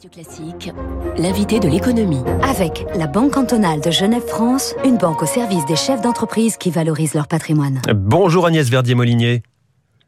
[0.00, 0.72] Radio Classique,
[1.18, 2.22] l'invité de l'économie.
[2.42, 7.12] Avec la Banque cantonale de Genève-France, une banque au service des chefs d'entreprise qui valorisent
[7.12, 7.82] leur patrimoine.
[7.94, 9.42] Bonjour Agnès Verdier-Molinier.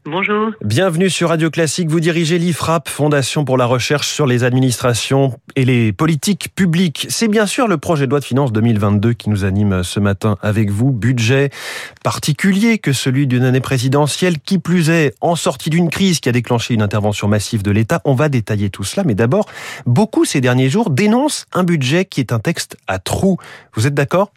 [0.05, 0.51] Bonjour.
[0.61, 1.89] Bienvenue sur Radio Classique.
[1.89, 7.07] Vous dirigez l'IFRAP, Fondation pour la recherche sur les administrations et les politiques publiques.
[7.07, 10.37] C'est bien sûr le projet de loi de finances 2022 qui nous anime ce matin
[10.41, 10.91] avec vous.
[10.91, 11.51] Budget
[12.03, 16.33] particulier que celui d'une année présidentielle, qui plus est en sortie d'une crise qui a
[16.33, 18.01] déclenché une intervention massive de l'État.
[18.03, 19.45] On va détailler tout cela, mais d'abord,
[19.85, 23.37] beaucoup ces derniers jours dénoncent un budget qui est un texte à trous.
[23.73, 24.33] Vous êtes d'accord?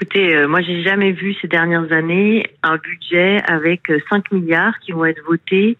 [0.00, 4.78] Écoutez, euh, moi j'ai jamais vu ces dernières années un budget avec 5 euh, milliards
[4.80, 5.78] qui vont être votés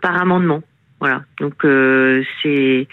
[0.00, 0.62] par amendement.
[0.98, 1.24] Voilà.
[1.40, 2.88] Donc euh, c'est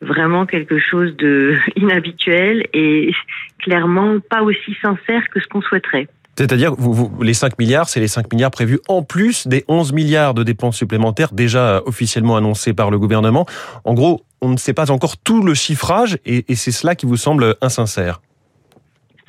[0.00, 3.12] vraiment quelque chose de inhabituel et
[3.58, 6.08] clairement pas aussi sincère que ce qu'on souhaiterait.
[6.38, 9.92] C'est-à-dire, vous, vous, les 5 milliards, c'est les 5 milliards prévus en plus des 11
[9.92, 13.46] milliards de dépenses supplémentaires déjà officiellement annoncées par le gouvernement.
[13.84, 17.06] En gros, on ne sait pas encore tout le chiffrage et, et c'est cela qui
[17.06, 18.20] vous semble insincère.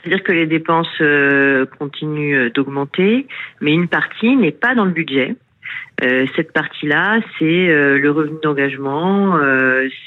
[0.02, 3.28] C'est-à-dire que les dépenses euh, continuent euh, d'augmenter,
[3.62, 5.36] mais une partie n'est pas dans le budget.
[6.04, 9.38] Euh, cette partie-là, c'est le revenu d'engagement,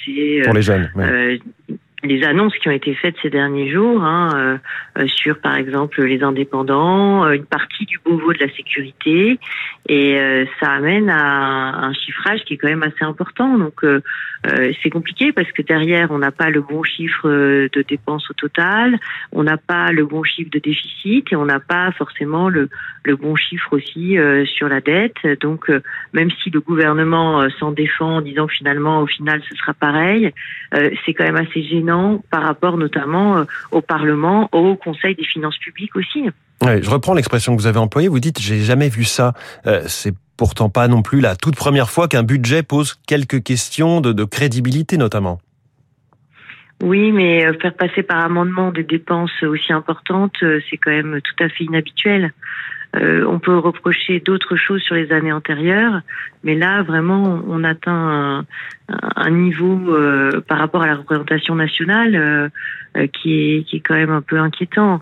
[0.05, 0.91] c'est pour les jeunes
[2.02, 4.58] les annonces qui ont été faites ces derniers jours hein,
[4.96, 9.38] euh, sur, par exemple, les indépendants, euh, une partie du Beauvau de la sécurité,
[9.88, 13.58] et euh, ça amène à un chiffrage qui est quand même assez important.
[13.58, 13.84] Donc,
[14.82, 18.98] c'est compliqué parce que derrière, on n'a pas le bon chiffre de dépenses au total,
[19.32, 22.70] on n'a pas le bon chiffre de déficit, et on n'a pas forcément le,
[23.04, 25.26] le bon chiffre aussi sur la dette.
[25.40, 25.70] Donc,
[26.14, 30.32] même si le gouvernement s'en défend en disant finalement, au final, ce sera pareil,
[30.72, 31.89] c'est quand même assez gênant
[32.30, 36.28] par rapport notamment euh, au Parlement, au Conseil des finances publiques aussi.
[36.62, 38.08] je reprends l'expression que vous avez employée.
[38.08, 39.34] Vous dites j'ai jamais vu ça.
[39.66, 44.00] Euh, c'est pourtant pas non plus la toute première fois qu'un budget pose quelques questions
[44.00, 45.41] de, crédibilité notamment.
[46.82, 51.44] Oui, mais euh, faire passer par amendement des dépenses aussi importantes, c'est quand même tout
[51.44, 52.32] à fait inhabituel.
[52.94, 56.00] on peut reprocher d'autres choses sur les années antérieures,
[56.43, 58.44] mais là, vraiment, on atteint un
[59.30, 62.48] niveau euh, par rapport à la représentation nationale euh,
[62.96, 65.00] euh, qui, est, qui est quand même un peu inquiétant.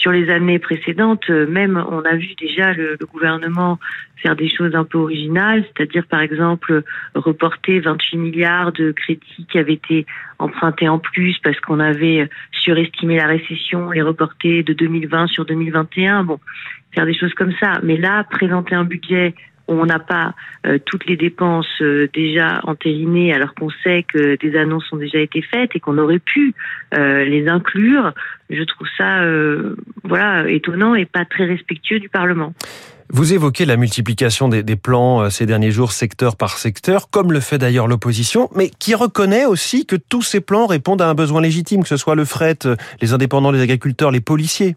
[0.00, 3.78] sur les années précédentes, même on a vu déjà le, le, gouvernement
[4.22, 6.82] faire des choses un peu originales, c'est-à-dire par exemple
[7.14, 10.04] reporter 28 milliards de crédits qui avaient été
[10.38, 16.24] empruntés en plus parce qu'on avait surestimé la récession, les reporter de 2020 sur 2021.
[16.24, 16.38] Bon,
[16.92, 17.80] faire des choses comme ça.
[17.82, 19.34] Mais là, présenter un budget
[19.70, 20.34] on n'a pas
[20.66, 25.18] euh, toutes les dépenses euh, déjà entérinées alors qu'on sait que des annonces ont déjà
[25.18, 26.54] été faites et qu'on aurait pu
[26.94, 28.12] euh, les inclure,
[28.50, 29.20] je trouve ça
[30.02, 32.52] voilà étonnant et pas très respectueux du Parlement.
[33.12, 37.40] Vous évoquez la multiplication des, des, plans ces derniers jours, secteur par secteur, comme le
[37.40, 41.40] fait d'ailleurs l'opposition, mais qui reconnaît aussi que tous ces plans répondent à un besoin
[41.40, 42.58] légitime, que ce soit le fret,
[43.00, 44.76] les indépendants, les agriculteurs, les policiers.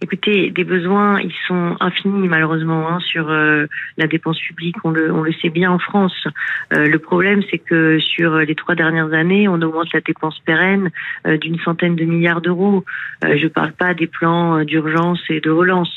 [0.00, 3.66] Écoutez, des besoins, ils sont infinis malheureusement hein, sur euh,
[3.96, 4.76] la dépense publique.
[4.84, 6.28] On le, on le sait bien en France.
[6.72, 10.90] Euh, le problème, c'est que sur les trois dernières années, on augmente la dépense pérenne
[11.26, 12.84] euh, d'une centaine de milliards d'euros.
[13.24, 15.92] je ne parle pas des plans d'urgence et de relance.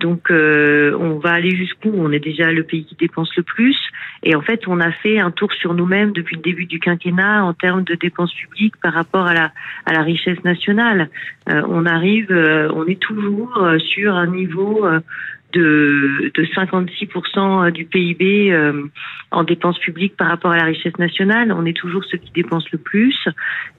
[0.00, 1.92] donc, on va aller jusqu'où?
[1.94, 3.76] On est déjà le pays qui dépense le plus.
[4.22, 7.44] Et en fait, on a fait un tour sur nous-mêmes depuis le début du quinquennat
[7.44, 9.52] en termes de dépenses publiques par rapport à la,
[9.84, 11.10] à la richesse nationale.
[11.46, 12.30] on arrive,
[12.74, 15.00] on est toujours euh, sur un niveau euh,
[15.52, 18.84] de, de 56% du PIB euh,
[19.30, 21.52] en dépenses publiques par rapport à la richesse nationale.
[21.52, 23.16] On est toujours ceux qui dépensent le plus.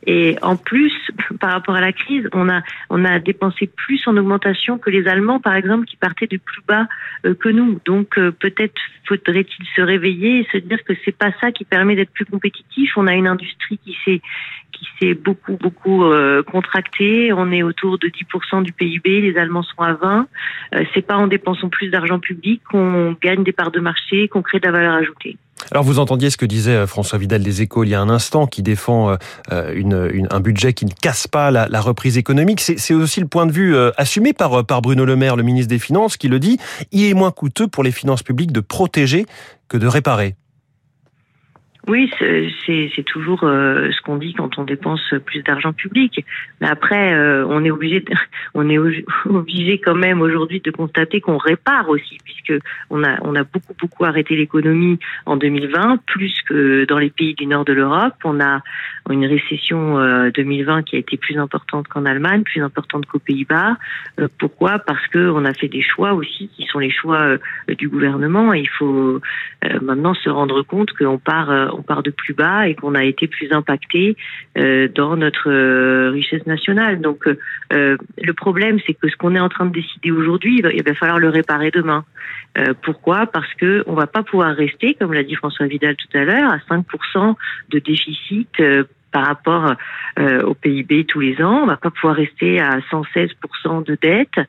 [0.06, 0.94] Et en plus,
[1.40, 5.08] par rapport à la crise, on a, on a dépensé plus en augmentation que les
[5.08, 6.88] Allemands, par exemple, qui partaient de plus bas
[7.24, 7.79] que nous.
[7.85, 12.12] Donc peut-être faudrait-il se réveiller et se dire que c'est pas ça qui permet d'être
[12.12, 12.97] plus compétitif.
[12.97, 14.22] On a une industrie qui s'est
[14.78, 17.34] qui s'est beaucoup beaucoup euh, contractée.
[17.34, 19.22] On est autour de 10% du PIB.
[19.22, 20.28] Les Allemands sont à 20.
[20.76, 24.42] Euh, c'est pas en dépensant plus d'argent public qu'on gagne des parts de marché, qu'on
[24.42, 25.38] crée de la valeur ajoutée.
[25.72, 28.09] Alors vous entendiez ce que disait euh, François Vidal des Échos il y a un
[28.09, 29.18] instant, qui défend
[29.52, 32.62] une, un budget qui ne casse pas la, la reprise économique.
[32.62, 35.80] C'est aussi le point de vue assumé par, par Bruno Le Maire, le ministre des
[35.80, 36.58] Finances, qui le dit.
[36.91, 39.26] Il est moins coûteux pour les finances publiques de protéger
[39.68, 40.35] que de réparer.
[41.87, 46.25] Oui, c'est toujours euh, ce qu'on dit quand on dépense plus d'argent public.
[46.59, 48.03] Mais après, euh, on est obligé,
[48.53, 48.78] on est
[49.25, 53.73] obligé quand même aujourd'hui de constater qu'on répare aussi, puisque on a on a beaucoup
[53.79, 58.16] beaucoup arrêté l'économie en 2020, plus que dans les pays du nord de l'Europe.
[58.25, 58.61] On a
[59.09, 59.95] une récession
[60.35, 63.78] 2020 euh, qui a été plus importante qu'en Allemagne, plus importante qu'aux Pays-Bas.
[64.39, 64.79] pourquoi?
[64.79, 67.37] Parce que on a fait des choix aussi qui sont les choix
[67.69, 68.53] du gouvernement.
[68.53, 69.22] Et il faut
[69.81, 73.28] maintenant se rendre compte qu'on part on part de plus bas et qu'on a été
[73.28, 74.16] plus impacté
[74.56, 77.02] dans notre richesse nationale.
[77.02, 77.28] Donc
[77.72, 81.20] le problème, c'est que ce qu'on est en train de décider aujourd'hui, il va falloir
[81.20, 82.06] le réparer demain.
[82.82, 83.28] pourquoi?
[83.28, 86.52] Parce que on va pas pouvoir rester, comme l'a dit François Vidal tout à l'heure,
[86.52, 87.35] à 5%
[87.70, 88.62] de déficit
[89.12, 89.73] par rapport
[90.20, 91.62] euh, au PIB tous les ans.
[91.64, 94.40] On va pas pouvoir rester à 116% de dette.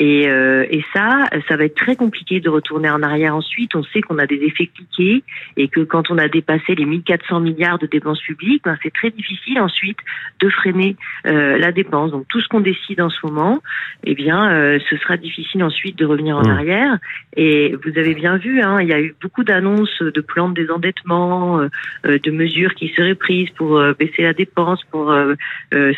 [0.00, 3.74] Et, euh, et, ça, ça va être très compliqué de retourner en arrière ensuite.
[3.74, 5.22] On sait qu'on a des effets cliqués
[5.58, 9.10] et que quand on a dépassé les 1400 milliards de dépenses publiques, ben c'est très
[9.10, 9.98] difficile ensuite
[10.40, 12.12] de freiner euh, la dépense.
[12.12, 13.62] Donc tout ce qu'on décide en ce moment,
[14.04, 16.50] eh bien, euh, ce sera difficile ensuite de revenir en mmh.
[16.50, 16.98] arrière.
[17.36, 20.54] Et vous avez bien vu, hein, il y a eu beaucoup d'annonces de plans de
[20.54, 25.14] désendettement, euh, de mesures qui seraient prises pour baisser la dépense, pour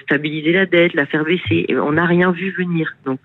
[0.02, 1.66] stabiliser la dette, la faire baisser.
[1.68, 2.94] Et on n'a rien vu venir.
[3.04, 3.20] Donc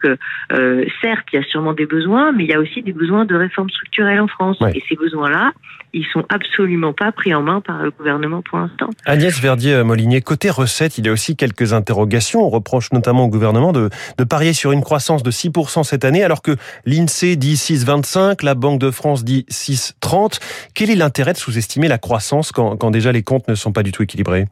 [0.67, 0.67] euh,
[1.02, 3.36] certes, il y a sûrement des besoins, mais il y a aussi des besoins de
[3.36, 4.58] réformes structurelles en France.
[4.74, 5.52] Et ces besoins-là,
[5.94, 8.90] ils sont absolument pas pris en main par le gouvernement pour l'instant.
[9.06, 12.46] Agnès Verdier-Molinier, côté recettes, il y a aussi quelques interrogations.
[12.46, 16.24] On reproche notamment au gouvernement de, de parier sur une croissance de 6% cette année,
[16.24, 16.56] alors que
[16.86, 20.40] l'INSEE dit 6,25, la Banque de France dit 6,30.
[20.74, 23.84] Quel est l'intérêt de sous-estimer la croissance quand, quand déjà les comptes ne sont pas
[23.84, 24.46] du tout équilibrés?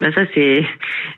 [0.00, 0.64] Ben ça c'est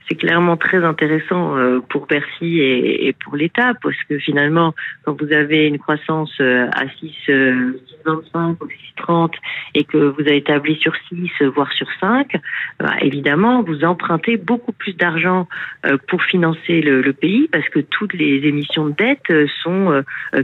[0.08, 4.74] c'est clairement très intéressant euh, pour Bercy et, et pour l'État parce que finalement
[5.04, 8.66] quand vous avez une croissance euh, à 6 6,25 euh, ou
[9.06, 9.30] 6,30
[9.74, 12.36] et que vous avez établi sur 6 voire sur 5
[12.80, 15.46] ben évidemment vous empruntez beaucoup plus d'argent
[16.08, 20.02] pour financer le, le, pays parce que toutes les émissions de dette sont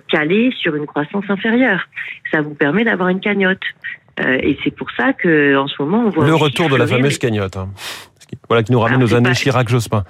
[0.08, 1.88] calées sur une croissance inférieure
[2.30, 3.64] ça vous permet d'avoir une cagnotte
[4.20, 7.18] et c'est pour ça que en ce moment on voit le retour de la fameuse
[7.18, 7.56] cagnotte.
[7.56, 7.68] Hein.
[8.48, 10.04] Voilà qui nous ramène aux années Chirac-Jospin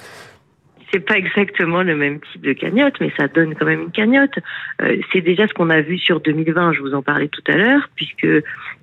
[0.93, 4.39] c'est pas exactement le même type de cagnotte, mais ça donne quand même une cagnotte.
[4.81, 7.57] Euh, c'est déjà ce qu'on a vu sur 2020, je vous en parlais tout à
[7.57, 8.27] l'heure, puisque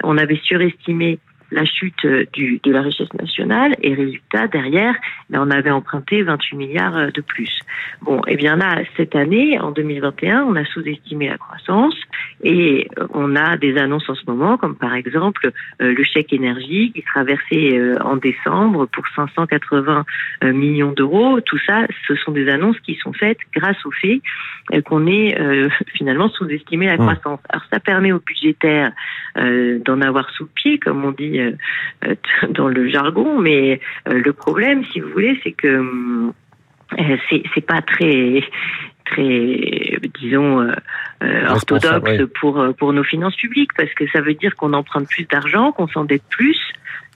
[0.04, 1.20] on avait surestimé
[1.52, 4.96] la chute euh, du, de la richesse nationale et résultat derrière,
[5.30, 7.60] ben, on avait emprunté 28 milliards euh, de plus.
[8.02, 11.96] Bon, et eh bien là, cette année, en 2021, on a sous-estimé la croissance
[12.44, 16.92] et euh, on a des annonces en ce moment, comme par exemple le chèque énergie
[16.94, 20.06] qui sera versé en décembre pour 580
[20.44, 21.40] millions d'euros.
[21.42, 24.22] Tout ça, ce sont des annonces qui sont faites grâce au fait
[24.86, 25.38] qu'on ait
[25.94, 27.40] finalement sous-estimé la croissance.
[27.50, 28.92] Alors ça permet aux budgétaires
[29.36, 31.52] d'en avoir sous le pied, comme on dit euh,
[32.06, 32.16] euh,
[32.50, 36.32] dans le jargon, mais euh, le problème, si vous voulez, c'est que
[37.30, 38.44] c'est pas très
[39.06, 40.68] très disons
[41.48, 45.72] orthodoxe pour pour nos finances publiques parce que ça veut dire qu'on emprunte plus d'argent,
[45.72, 46.60] qu'on s'endette plus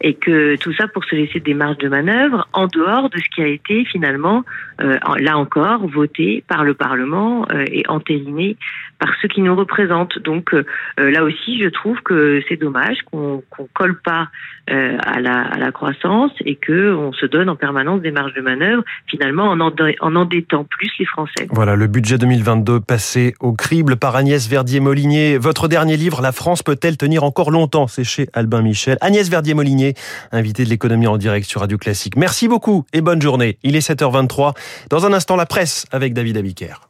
[0.02, 3.36] et que tout ça pour se laisser des marges de manœuvre en dehors de ce
[3.36, 4.44] qui a été finalement,
[4.82, 8.56] euh, là encore, voté par le Parlement euh, et entériné
[8.98, 10.18] par ceux qui nous représentent.
[10.20, 10.64] Donc euh,
[10.98, 14.30] là aussi, je trouve que c'est dommage qu'on qu'on colle pas
[14.72, 19.46] à la, croissance et que on se donne en permanence des marges de manœuvre, finalement
[19.46, 21.48] en, en endettant plus les Français.
[21.50, 25.40] Voilà, le budget 2022 passé au crible par Agnès Verdier-Molinier.
[25.40, 27.88] Votre dernier livre, La France peut-elle tenir encore longtemps?
[27.88, 28.98] C'est chez Albin Michel.
[29.02, 29.89] Agnès Verdier-Molinier
[30.32, 32.16] invité de l'économie en direct sur Radio Classique.
[32.16, 33.58] Merci beaucoup et bonne journée.
[33.64, 34.54] Il est 7h23.
[34.90, 36.90] Dans un instant, la presse avec David Abiker.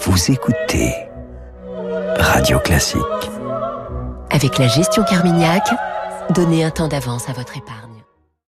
[0.00, 0.94] Vous écoutez
[2.18, 3.00] Radio Classique.
[4.30, 5.68] Avec la gestion Carmignac,
[6.34, 7.99] donnez un temps d'avance à votre épargne.